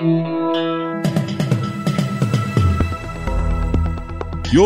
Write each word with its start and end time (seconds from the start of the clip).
You're 0.00 1.00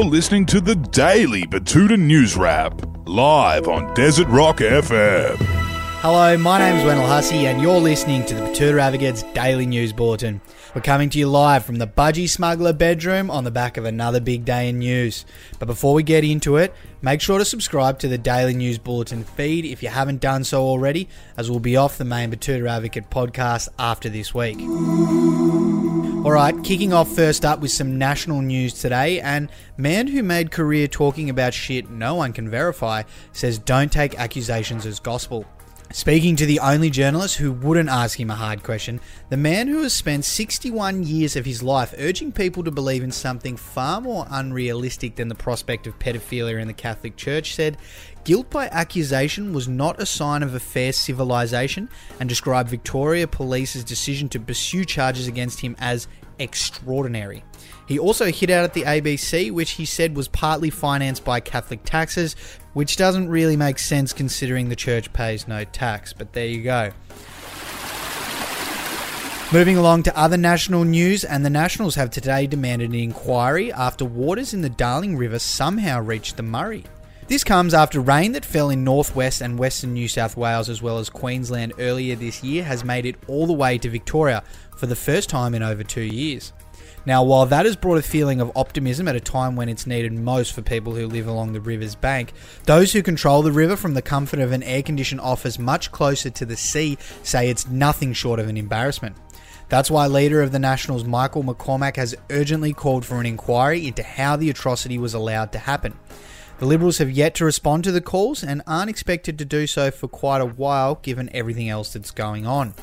listening 0.04 0.44
to 0.46 0.60
the 0.60 0.74
Daily 0.90 1.44
Betoota 1.44 1.98
News 1.98 2.36
Wrap, 2.36 2.82
live 3.06 3.66
on 3.66 3.94
Desert 3.94 4.28
Rock 4.28 4.58
FM. 4.58 5.61
Hello, 6.02 6.36
my 6.36 6.58
name 6.58 6.74
is 6.74 6.84
Wendell 6.84 7.06
Hussey, 7.06 7.46
and 7.46 7.62
you're 7.62 7.78
listening 7.78 8.24
to 8.24 8.34
the 8.34 8.40
Betoota 8.40 8.80
Advocate's 8.80 9.22
Daily 9.34 9.66
News 9.66 9.92
Bulletin. 9.92 10.40
We're 10.74 10.80
coming 10.80 11.08
to 11.10 11.18
you 11.20 11.28
live 11.28 11.64
from 11.64 11.76
the 11.76 11.86
Budgie 11.86 12.28
Smuggler 12.28 12.72
bedroom 12.72 13.30
on 13.30 13.44
the 13.44 13.52
back 13.52 13.76
of 13.76 13.84
another 13.84 14.18
big 14.18 14.44
day 14.44 14.68
in 14.68 14.80
news. 14.80 15.24
But 15.60 15.66
before 15.66 15.94
we 15.94 16.02
get 16.02 16.24
into 16.24 16.56
it, 16.56 16.74
make 17.02 17.20
sure 17.20 17.38
to 17.38 17.44
subscribe 17.44 18.00
to 18.00 18.08
the 18.08 18.18
Daily 18.18 18.52
News 18.52 18.78
Bulletin 18.78 19.22
feed 19.22 19.64
if 19.64 19.80
you 19.80 19.90
haven't 19.90 20.20
done 20.20 20.42
so 20.42 20.64
already, 20.64 21.08
as 21.36 21.48
we'll 21.48 21.60
be 21.60 21.76
off 21.76 21.98
the 21.98 22.04
main 22.04 22.32
Betoota 22.32 22.68
Advocate 22.68 23.08
podcast 23.08 23.68
after 23.78 24.08
this 24.08 24.34
week. 24.34 24.58
Alright, 26.26 26.64
kicking 26.64 26.92
off 26.92 27.14
first 27.14 27.44
up 27.44 27.60
with 27.60 27.70
some 27.70 27.96
national 27.96 28.42
news 28.42 28.74
today, 28.74 29.20
and 29.20 29.48
man 29.76 30.08
who 30.08 30.24
made 30.24 30.50
career 30.50 30.88
talking 30.88 31.30
about 31.30 31.54
shit 31.54 31.90
no 31.90 32.16
one 32.16 32.32
can 32.32 32.50
verify 32.50 33.04
says 33.30 33.56
don't 33.60 33.92
take 33.92 34.18
accusations 34.18 34.84
as 34.84 34.98
gospel. 34.98 35.46
Speaking 35.92 36.36
to 36.36 36.46
the 36.46 36.58
only 36.60 36.88
journalist 36.88 37.36
who 37.36 37.52
wouldn't 37.52 37.90
ask 37.90 38.18
him 38.18 38.30
a 38.30 38.34
hard 38.34 38.62
question, 38.62 38.98
the 39.28 39.36
man 39.36 39.68
who 39.68 39.82
has 39.82 39.92
spent 39.92 40.24
61 40.24 41.02
years 41.02 41.36
of 41.36 41.44
his 41.44 41.62
life 41.62 41.94
urging 41.98 42.32
people 42.32 42.64
to 42.64 42.70
believe 42.70 43.02
in 43.02 43.12
something 43.12 43.58
far 43.58 44.00
more 44.00 44.26
unrealistic 44.30 45.16
than 45.16 45.28
the 45.28 45.34
prospect 45.34 45.86
of 45.86 45.98
pedophilia 45.98 46.58
in 46.58 46.66
the 46.66 46.72
Catholic 46.72 47.16
Church 47.16 47.54
said, 47.54 47.76
Guilt 48.24 48.50
by 48.50 48.68
accusation 48.68 49.52
was 49.52 49.66
not 49.66 50.00
a 50.00 50.06
sign 50.06 50.44
of 50.44 50.54
a 50.54 50.60
fair 50.60 50.92
civilization 50.92 51.88
and 52.20 52.28
described 52.28 52.70
Victoria 52.70 53.26
Police's 53.26 53.82
decision 53.82 54.28
to 54.28 54.38
pursue 54.38 54.84
charges 54.84 55.26
against 55.26 55.60
him 55.60 55.74
as 55.80 56.06
extraordinary. 56.38 57.42
He 57.88 57.98
also 57.98 58.30
hit 58.30 58.48
out 58.48 58.62
at 58.62 58.74
the 58.74 58.84
ABC, 58.84 59.50
which 59.50 59.72
he 59.72 59.84
said 59.84 60.16
was 60.16 60.28
partly 60.28 60.70
financed 60.70 61.24
by 61.24 61.40
Catholic 61.40 61.82
taxes, 61.84 62.36
which 62.74 62.96
doesn't 62.96 63.28
really 63.28 63.56
make 63.56 63.80
sense 63.80 64.12
considering 64.12 64.68
the 64.68 64.76
church 64.76 65.12
pays 65.12 65.48
no 65.48 65.64
tax, 65.64 66.12
but 66.12 66.32
there 66.32 66.46
you 66.46 66.62
go. 66.62 66.92
Moving 69.52 69.76
along 69.76 70.04
to 70.04 70.16
other 70.16 70.36
national 70.36 70.84
news, 70.84 71.24
and 71.24 71.44
the 71.44 71.50
Nationals 71.50 71.96
have 71.96 72.10
today 72.10 72.46
demanded 72.46 72.90
an 72.90 72.94
inquiry 72.94 73.72
after 73.72 74.04
waters 74.04 74.54
in 74.54 74.62
the 74.62 74.70
Darling 74.70 75.16
River 75.16 75.40
somehow 75.40 76.00
reached 76.00 76.36
the 76.36 76.42
Murray. 76.42 76.84
This 77.32 77.44
comes 77.44 77.72
after 77.72 77.98
rain 77.98 78.32
that 78.32 78.44
fell 78.44 78.68
in 78.68 78.84
northwest 78.84 79.40
and 79.40 79.58
western 79.58 79.94
New 79.94 80.06
South 80.06 80.36
Wales 80.36 80.68
as 80.68 80.82
well 80.82 80.98
as 80.98 81.08
Queensland 81.08 81.72
earlier 81.78 82.14
this 82.14 82.44
year 82.44 82.62
has 82.62 82.84
made 82.84 83.06
it 83.06 83.16
all 83.26 83.46
the 83.46 83.54
way 83.54 83.78
to 83.78 83.88
Victoria 83.88 84.44
for 84.76 84.84
the 84.84 84.94
first 84.94 85.30
time 85.30 85.54
in 85.54 85.62
over 85.62 85.82
two 85.82 86.02
years. 86.02 86.52
Now, 87.06 87.24
while 87.24 87.46
that 87.46 87.64
has 87.64 87.74
brought 87.74 87.96
a 87.96 88.02
feeling 88.02 88.42
of 88.42 88.52
optimism 88.54 89.08
at 89.08 89.16
a 89.16 89.20
time 89.20 89.56
when 89.56 89.70
it's 89.70 89.86
needed 89.86 90.12
most 90.12 90.52
for 90.52 90.60
people 90.60 90.94
who 90.94 91.06
live 91.06 91.26
along 91.26 91.54
the 91.54 91.62
river's 91.62 91.94
bank, 91.94 92.34
those 92.64 92.92
who 92.92 93.02
control 93.02 93.40
the 93.40 93.50
river 93.50 93.76
from 93.76 93.94
the 93.94 94.02
comfort 94.02 94.38
of 94.38 94.52
an 94.52 94.62
air 94.62 94.82
conditioned 94.82 95.22
office 95.22 95.58
much 95.58 95.90
closer 95.90 96.28
to 96.28 96.44
the 96.44 96.58
sea 96.58 96.98
say 97.22 97.48
it's 97.48 97.66
nothing 97.66 98.12
short 98.12 98.40
of 98.40 98.48
an 98.48 98.58
embarrassment. 98.58 99.16
That's 99.70 99.90
why 99.90 100.06
leader 100.06 100.42
of 100.42 100.52
the 100.52 100.58
Nationals 100.58 101.04
Michael 101.04 101.44
McCormack 101.44 101.96
has 101.96 102.14
urgently 102.28 102.74
called 102.74 103.06
for 103.06 103.20
an 103.20 103.24
inquiry 103.24 103.86
into 103.86 104.02
how 104.02 104.36
the 104.36 104.50
atrocity 104.50 104.98
was 104.98 105.14
allowed 105.14 105.50
to 105.52 105.58
happen. 105.60 105.98
The 106.58 106.66
Liberals 106.66 106.98
have 106.98 107.10
yet 107.10 107.34
to 107.36 107.44
respond 107.44 107.84
to 107.84 107.92
the 107.92 108.00
calls 108.00 108.44
and 108.44 108.62
aren't 108.66 108.90
expected 108.90 109.38
to 109.38 109.44
do 109.44 109.66
so 109.66 109.90
for 109.90 110.08
quite 110.08 110.40
a 110.40 110.46
while 110.46 110.96
given 110.96 111.28
everything 111.34 111.68
else 111.68 111.92
that's 111.92 112.10
going 112.10 112.46
on. 112.46 112.74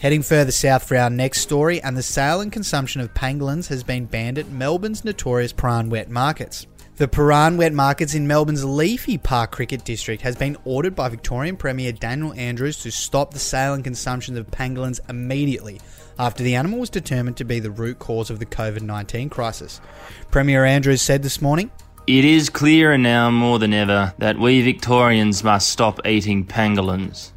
Heading 0.00 0.22
further 0.22 0.52
south 0.52 0.84
for 0.84 0.96
our 0.96 1.10
next 1.10 1.40
story, 1.40 1.82
and 1.82 1.96
the 1.96 2.02
sale 2.02 2.40
and 2.40 2.50
consumption 2.50 3.02
of 3.02 3.12
pangolins 3.12 3.68
has 3.68 3.82
been 3.82 4.06
banned 4.06 4.38
at 4.38 4.48
Melbourne's 4.48 5.04
notorious 5.04 5.52
Prahran 5.52 5.90
wet 5.90 6.08
markets. 6.08 6.66
The 6.96 7.08
Prahran 7.08 7.56
wet 7.56 7.72
markets 7.72 8.14
in 8.14 8.26
Melbourne's 8.26 8.64
Leafy 8.64 9.16
Park 9.16 9.52
Cricket 9.52 9.84
District 9.84 10.20
has 10.22 10.36
been 10.36 10.56
ordered 10.66 10.94
by 10.94 11.08
Victorian 11.08 11.56
Premier 11.56 11.92
Daniel 11.92 12.34
Andrews 12.34 12.82
to 12.82 12.90
stop 12.90 13.32
the 13.32 13.38
sale 13.38 13.72
and 13.72 13.82
consumption 13.82 14.36
of 14.36 14.50
pangolins 14.50 15.00
immediately 15.08 15.80
after 16.18 16.42
the 16.42 16.54
animal 16.54 16.78
was 16.78 16.90
determined 16.90 17.38
to 17.38 17.44
be 17.44 17.58
the 17.58 17.70
root 17.70 17.98
cause 17.98 18.28
of 18.28 18.38
the 18.38 18.44
COVID 18.44 18.82
19 18.82 19.30
crisis. 19.30 19.80
Premier 20.30 20.64
Andrews 20.66 21.00
said 21.00 21.22
this 21.22 21.40
morning, 21.40 21.70
It 22.10 22.24
is 22.24 22.50
clearer 22.50 22.98
now 22.98 23.30
more 23.30 23.60
than 23.60 23.72
ever 23.72 24.12
that 24.18 24.36
we 24.36 24.62
Victorians 24.62 25.44
must 25.44 25.68
stop 25.68 26.04
eating 26.04 26.44
pangolins. 26.44 27.30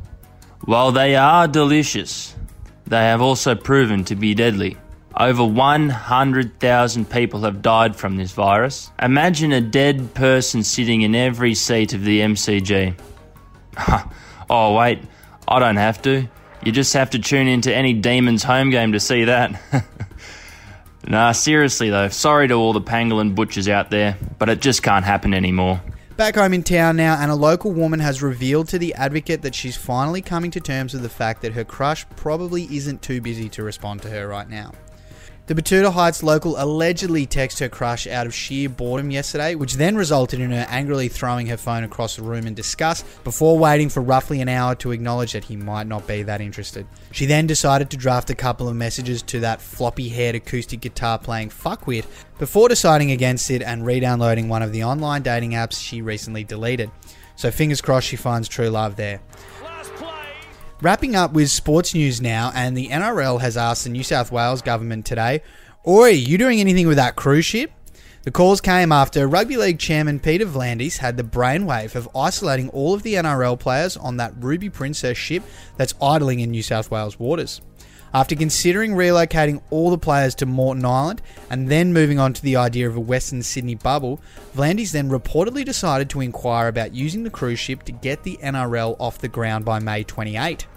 While 0.66 0.92
they 0.92 1.16
are 1.16 1.48
delicious, 1.48 2.36
they 2.88 3.02
have 3.04 3.22
also 3.22 3.54
proven 3.54 4.04
to 4.06 4.16
be 4.16 4.34
deadly. 4.34 4.78
Over 5.16 5.46
100,000 5.46 7.08
people 7.08 7.42
have 7.42 7.62
died 7.62 7.96
from 7.96 8.18
this 8.18 8.32
virus. 8.32 8.90
Imagine 9.00 9.52
a 9.52 9.62
dead 9.62 10.16
person 10.16 10.64
sitting 10.64 11.04
in 11.04 11.14
every 11.14 11.54
seat 11.54 11.94
of 11.94 12.04
the 12.04 12.22
MCG. 12.22 13.00
oh, 14.50 14.76
wait, 14.76 15.04
I 15.48 15.60
don't 15.60 15.78
have 15.78 16.02
to. 16.02 16.28
You 16.66 16.72
just 16.72 16.94
have 16.94 17.12
to 17.12 17.20
tune 17.20 17.48
into 17.48 17.72
any 17.72 17.94
Demons 17.94 18.44
home 18.44 18.72
game 18.72 18.94
to 18.94 19.00
see 19.00 19.26
that. 19.26 19.62
nah, 21.08 21.32
seriously 21.32 21.90
though, 21.90 22.10
sorry 22.10 22.48
to 22.48 22.54
all 22.54 22.74
the 22.74 22.82
pangolin 22.82 23.36
butchers 23.36 23.68
out 23.68 23.90
there, 23.90 24.18
but 24.40 24.50
it 24.50 24.62
just 24.62 24.84
can't 24.84 25.06
happen 25.06 25.34
anymore. 25.34 25.82
Back 26.16 26.36
home 26.36 26.54
in 26.54 26.62
town 26.62 26.96
now, 26.96 27.18
and 27.20 27.32
a 27.32 27.36
local 27.36 27.72
woman 27.72 28.00
has 28.00 28.22
revealed 28.22 28.68
to 28.70 28.78
the 28.78 28.94
advocate 28.94 29.42
that 29.42 29.56
she's 29.56 29.76
finally 29.76 30.22
coming 30.22 30.52
to 30.52 30.60
terms 30.60 30.94
with 30.94 31.02
the 31.02 31.10
fact 31.10 31.42
that 31.42 31.54
her 31.54 31.64
crush 31.64 32.06
probably 32.16 32.64
isn't 32.76 33.02
too 33.02 33.20
busy 33.20 33.50
to 33.50 33.64
respond 33.64 34.04
to 34.04 34.10
her 34.12 34.28
right 34.28 34.48
now. 34.48 34.74
The 35.46 35.56
Betoota 35.56 35.92
Heights 35.92 36.24
local 36.24 36.56
allegedly 36.58 37.28
texted 37.28 37.60
her 37.60 37.68
crush 37.68 38.08
out 38.08 38.26
of 38.26 38.34
sheer 38.34 38.70
boredom 38.70 39.12
yesterday, 39.12 39.56
which 39.56 39.74
then 39.74 39.98
resulted 39.98 40.40
in 40.40 40.52
her 40.52 40.66
angrily 40.70 41.10
throwing 41.10 41.48
her 41.48 41.58
phone 41.58 41.84
across 41.84 42.16
the 42.16 42.22
room 42.22 42.48
in 42.48 42.54
disgust 42.54 43.06
before 43.26 43.60
waiting 43.60 43.90
for 43.90 44.00
roughly 44.00 44.40
an 44.40 44.48
hour 44.48 44.74
to 44.76 44.94
acknowledge 44.94 45.34
that 45.34 45.44
he 45.44 45.58
might 45.58 45.86
not 45.86 46.08
be 46.08 46.24
that 46.24 46.40
interested. 46.40 46.88
She 47.12 47.26
then 47.26 47.46
decided 47.46 47.90
to 47.90 47.98
draft 47.98 48.30
a 48.30 48.36
couple 48.36 48.70
of 48.70 48.78
messages 48.78 49.22
to 49.24 49.42
that 49.42 49.62
floppy 49.62 50.08
haired 50.08 50.36
acoustic 50.36 50.80
guitar 50.80 51.20
playing 51.20 51.50
fuckwit 51.50 52.06
before 52.40 52.70
deciding 52.70 53.12
against 53.12 53.52
it 53.52 53.62
and 53.62 53.86
re 53.86 54.00
downloading 54.00 54.48
one 54.48 54.62
of 54.62 54.72
the 54.72 54.86
online 54.86 55.24
dating 55.24 55.52
apps 55.52 55.78
she 55.78 56.02
recently 56.02 56.46
deleted. 56.46 56.90
So 57.36 57.52
fingers 57.52 57.82
crossed 57.82 58.08
she 58.08 58.16
finds 58.16 58.48
true 58.48 58.70
love 58.70 58.96
there. 58.96 59.20
Wrapping 60.84 61.16
up 61.16 61.32
with 61.32 61.50
sports 61.50 61.94
news 61.94 62.20
now, 62.20 62.52
and 62.54 62.76
the 62.76 62.90
NRL 62.90 63.40
has 63.40 63.56
asked 63.56 63.86
the 63.86 63.90
New 63.90 64.04
South 64.04 64.34
Wales 64.34 64.62
government 64.62 65.06
today, 65.06 65.42
Oi, 65.88 66.10
you 66.10 66.38
doing 66.38 66.60
anything 66.60 66.90
with 66.90 66.98
that 66.98 67.16
cruise 67.16 67.46
ship? 67.46 67.72
The 68.24 68.32
calls 68.32 68.60
came 68.60 68.92
after 68.92 69.26
Rugby 69.26 69.56
League 69.56 69.80
chairman 69.80 70.20
Peter 70.20 70.46
V'landys 70.46 70.98
had 70.98 71.16
the 71.16 71.24
brainwave 71.24 71.96
of 71.96 72.10
isolating 72.14 72.68
all 72.72 72.94
of 72.94 73.02
the 73.02 73.14
NRL 73.14 73.58
players 73.58 73.96
on 73.96 74.18
that 74.18 74.34
Ruby 74.38 74.70
Princess 74.70 75.18
ship 75.18 75.44
that's 75.78 75.94
idling 76.02 76.42
in 76.42 76.52
New 76.52 76.62
South 76.62 76.92
Wales 76.92 77.18
waters. 77.18 77.62
After 78.14 78.36
considering 78.36 78.92
relocating 78.92 79.62
all 79.70 79.90
the 79.90 79.98
players 79.98 80.36
to 80.36 80.46
Moreton 80.46 80.84
Island 80.84 81.22
and 81.50 81.70
then 81.70 81.94
moving 81.94 82.20
on 82.20 82.34
to 82.34 82.42
the 82.42 82.58
idea 82.58 82.90
of 82.90 82.98
a 82.98 83.00
Western 83.00 83.42
Sydney 83.42 83.76
bubble, 83.76 84.20
V'landys 84.54 84.92
then 84.92 85.10
reportedly 85.10 85.64
decided 85.64 86.10
to 86.10 86.20
inquire 86.20 86.68
about 86.68 86.94
using 86.94 87.24
the 87.24 87.30
cruise 87.30 87.58
ship 87.58 87.84
to 87.84 87.94
get 87.94 88.24
the 88.24 88.38
NRL 88.44 88.98
off 89.00 89.20
the 89.20 89.30
ground 89.30 89.64
by 89.64 89.80
May 89.80 90.04
28. 90.04 90.68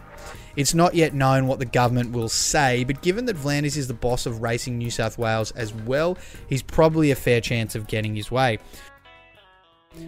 It's 0.57 0.75
not 0.75 0.95
yet 0.95 1.15
known 1.15 1.47
what 1.47 1.59
the 1.59 1.67
government 1.67 2.13
will 2.13 2.29
say, 2.29 2.85
but 2.85 3.03
given 3.03 3.27
that 3.27 3.37
V'landys 3.37 3.77
is 3.77 3.89
the 3.89 3.95
boss 3.95 4.27
of 4.27 4.43
Racing 4.43 4.79
New 4.79 4.91
South 4.91 5.19
Wales 5.19 5.53
as 5.53 5.73
well, 5.73 6.17
he's 6.49 6.63
probably 6.63 7.11
a 7.11 7.17
fair 7.17 7.41
chance 7.41 7.75
of 7.75 7.87
getting 7.87 8.17
his 8.17 8.31
way. 8.31 8.59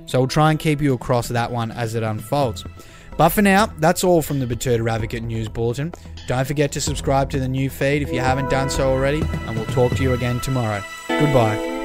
So 0.06 0.20
we'll 0.20 0.28
try 0.28 0.50
and 0.50 0.58
keep 0.58 0.80
you 0.80 0.94
across 0.94 1.28
that 1.28 1.50
one 1.50 1.70
as 1.70 1.94
it 1.94 2.02
unfolds. 2.02 2.64
But 3.16 3.30
for 3.30 3.42
now, 3.42 3.66
that's 3.66 4.04
all 4.04 4.22
from 4.22 4.38
the 4.38 4.46
Betoota 4.46 4.88
Advocate 4.90 5.24
News 5.24 5.48
Bulletin. 5.48 5.92
Don't 6.28 6.46
forget 6.46 6.70
to 6.72 6.80
subscribe 6.80 7.30
to 7.30 7.40
the 7.40 7.48
new 7.48 7.68
feed 7.68 8.02
if 8.02 8.12
you 8.12 8.20
haven't 8.20 8.48
done 8.48 8.70
so 8.70 8.90
already, 8.90 9.22
and 9.22 9.56
we'll 9.56 9.66
talk 9.66 9.92
to 9.96 10.02
you 10.02 10.12
again 10.12 10.40
tomorrow. 10.40 10.82
Goodbye. 11.08 11.77